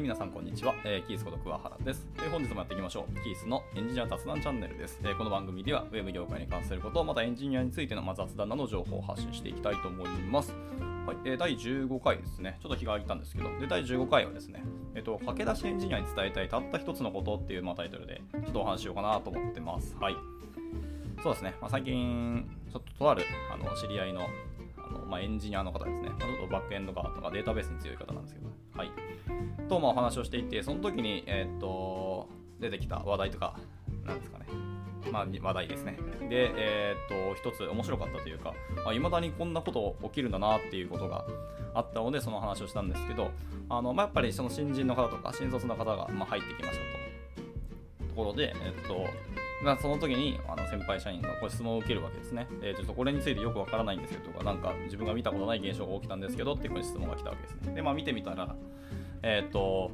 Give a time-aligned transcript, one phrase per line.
[0.00, 0.74] い、皆さんこんにちは。
[0.84, 3.22] えー、キースこと桑原です、えー本日もやっていきましょう。
[3.22, 10.54] キースのエンジニア雑談チャンネルです、えーこの番組では、ウェブ業界に関すること、またエンジニアについての、まあ、雑談などの情報を発信していきたいと思います。
[11.06, 12.58] はい、えー第15回ですね。
[12.62, 19.94] ちょっと日が空いたんですけど、で、第15回はですね、えっ、と、駆け出しエンジニアに伝えたいたった一つのことっていう、まあ、タイトルで、ちょっとお話ししようかなと思ってます。
[20.00, 20.16] はい。
[21.22, 24.22] そうですね、まあ、最近、ちょっととあるあの知り合いの
[24.78, 28.49] あの、まあ、エンジニアの方ですね、まあちょっとバックエンド側とかデータベースに強い方なんですけど、
[28.80, 28.90] はい。
[29.68, 32.28] と、まあ、お話をしていて、その時に、えーっと、
[32.60, 33.58] 出てきた話題とか、
[34.06, 34.46] なんですかね、
[35.12, 35.98] まあ、話題ですね。
[36.30, 38.54] で、えーっと、一つ面白かったというか、
[38.94, 41.26] いまだにこんなこと起きるんだなっていうことが
[41.74, 43.32] あったので、その話をしたんですけど、
[43.68, 48.08] あのまあ、やっぱりその新人の方とか、新卒の方が、まあ、入ってきましたと。
[48.08, 49.06] ところで、えーっと、
[49.62, 52.46] まあ、その時にあの先輩社員がご質問を受けるわけですね。
[52.62, 57.74] えーちょっとこれについてよくわからないんですよとか、なんか自分が見たことない現象が起きたんですけどっていうご質問が来たわけですね。
[57.74, 58.54] で、まあ見てみたら、
[59.22, 59.90] えっ、と、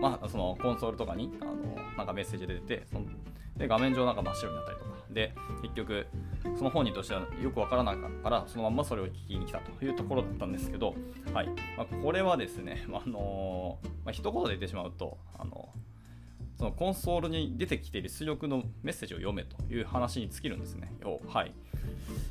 [0.00, 1.52] まあそのコンソールとかにあの
[1.96, 3.04] なんかメッセージで出てその
[3.56, 6.06] で、画面上なんか真っ白になったりとか、で、結局、
[6.56, 10.94] その本人としてはよくわからなかったから、そのまんまそれを聞きに来たというところだったんですけど、
[11.34, 11.48] はい。
[11.76, 15.68] まあ、これはですね、ま ああのまあ、一言で言ってしまうと、あの
[16.62, 20.94] そのコンソールに出てきている出力のメッセージを読めという話に尽きるんですね。
[21.02, 21.52] 要はい、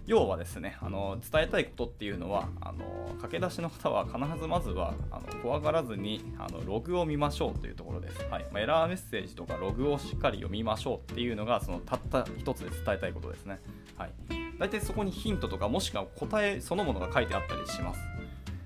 [0.06, 8.24] 要はですねあの、伝えたいことっていうのは、あの駆け出しの方は必ずまずはあの怖がらずにあのログを見ましょうというところです。
[8.30, 13.60] はいま、エラーメッセージとかログをしっかり読みましょうっていうのが、そのたった一つで伝えたいことですね。
[13.98, 14.12] はい、
[14.58, 18.00] 大体そこにヒントとか、もしくは答えそのものが書いてあったりします。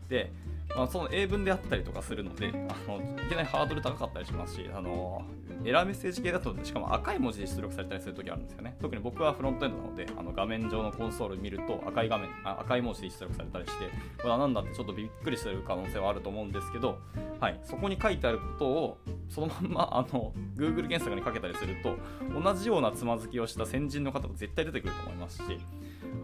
[0.10, 0.32] で、
[0.76, 5.24] まあ、その英文であったりとかするのであのいきなりハードル高かったりしますしあの
[5.64, 8.78] エラーメッセージ系だとしかも赤い文字で出力されたりするときあるんですよね。
[8.80, 13.86] 特に僕はフロントエンドなのであの画面上のコンソール見ると赤い画面あ赤い文字で出力されたりして
[14.18, 17.00] これは何だってちょっとびっくりする可能性はあると思うんですけど、
[17.40, 18.98] はい、そこに書いてあることを
[19.30, 21.96] そのまんまあの Google 検索にかけたりすると
[22.40, 25.44] 同じようなつまずきをした先人の方が絶対出てくると思いますし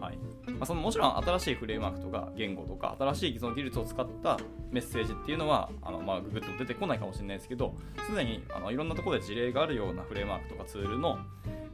[0.00, 0.18] はい。
[0.48, 4.38] まあ、そのもちろん新しいフレームワークとか言語とか新しいその技術を使った
[4.70, 7.74] メッセージっていうのはあの、まあ、ググっても出てこないかもしれないですけど
[8.08, 11.18] すでにあのいろんなところで事例があるようなフレームワークとかツールの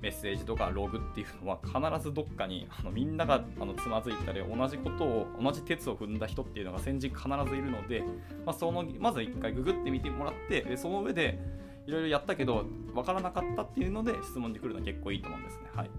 [0.01, 8.05] メッセージとかログっていうのは必ずどっかにあのみんながあのつまずいたり同じことを同じ鉄を踏んだ人っていうのが先人必ずいるので、
[8.45, 11.39] まあ、そのまず一回ググってみてもらってでその上で
[11.87, 12.65] いろいろやったけど
[12.95, 15.63] 分からなかったっていうので質問に来るのは結構いいと思うんですね。
[15.75, 15.91] はい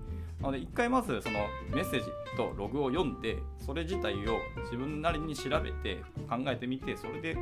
[0.41, 1.39] なので一回まずその
[1.73, 2.05] メッセージ
[2.37, 7.37] とログを読んでそれ自体を自分なりに調べて考えてみてそれで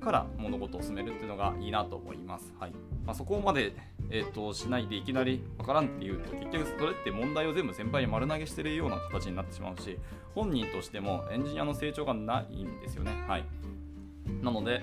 [0.00, 2.52] から物事を進めるっていうのがいいなと思います。
[2.60, 2.72] はい
[3.06, 3.74] まあ、そこまで、
[4.10, 9.98] えー、としないでいきなりわからんっていうと結局それって問題を全部先輩に丸投げしてるような形になってしまうし
[10.34, 13.12] 本人としてもエンジニアの成長がないんですよね。
[13.26, 13.44] はい、
[14.42, 14.82] なので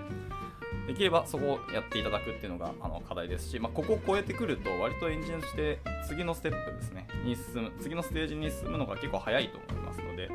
[0.87, 10.29] できればそこをやっていただくっていうのがあの課題ですし、まあ、ここを超えてくると割とエンジニアとして次のステップですねに進む次のステージに進むのが結構早いと思いますので、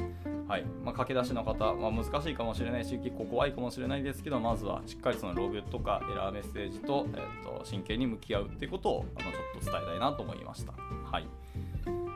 [0.48, 10.72] はいまあ、駆け出しの方、まあ、難しいかもしれないし結構怖いかもしれないですけどまずはしっかりそのログとかエラーメッセージと,、えー、と真剣に向き合うっていうことをあのちょっと伝えたいなと思いました。
[11.10, 11.26] はい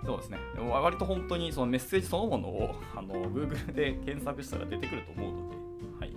[0.05, 0.39] そうですね。
[0.55, 5.57] でも割と本当にそのメッセージそのものをあの Google で検索したら出てくると思うので、
[6.01, 6.10] はい。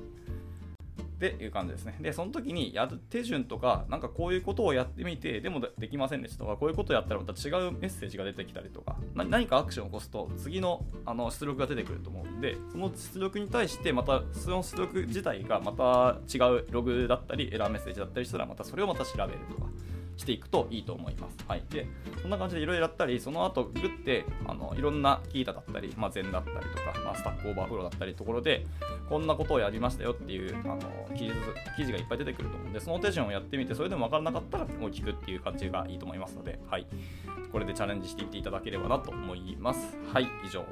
[1.29, 1.97] っていう感じですね。
[2.01, 19.67] で、その時にやる手順とか、なんかこういうことをやってみて、でもできませんでしたとか、こういうことをやったらまた違うメッセージが出てきたりとか、何かアクションを起こすと、次のあの出力が出てくると思うんで、その出力に対して、またその出力自体がまた違うログだったり、エラーメッセージだったりしたら、またそれをまた調べるとか。
[20.17, 21.37] していくといいと思います。
[21.47, 21.87] はい、で
[22.21, 28.65] こんな感じでいろいろやったり、その後ググってあのいろんな Qiita だったり、まあ、禅だったりとか、まあ、 Stack Overflow だったりところで、
[29.09, 30.79] こんなことをやりましたよっていうあの
[31.15, 31.33] 記事
[31.77, 36.87] 記事がいっぱい出てくると思うんで、その手順をやってみて、それでも分からなかったらもう聞くっていう感じがいいと思いますので、はい、
[37.51, 39.97] これでチャレンジしていっていただければなと思います。
[40.11, 40.65] はい、以上。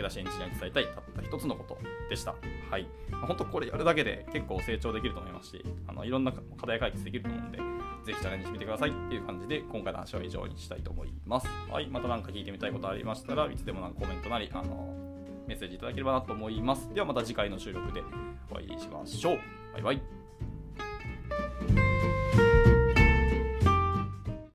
[0.00, 1.78] け出しエンジニアに伝えたいたった一つのこと
[2.08, 2.34] でした。
[2.70, 2.86] はい。
[3.10, 11.46] まあ本当これやるだけで結構成長できると思いますし、あのいろんな課題解決できると思うんで、ぜひチャレンジしてみてくださいっていう感じで、今回の話は以上にしたいと思います。
[11.70, 11.86] はい。
[11.88, 14.94] また何か聞いてみたいことありましたら、いつでもなんかコメントなり、あの、
[15.46, 16.92] メッセージいただければなと思います。
[16.94, 18.02] ではまた次回の収録で
[18.50, 19.38] お会いしましょう。
[19.74, 20.02] バイバイ。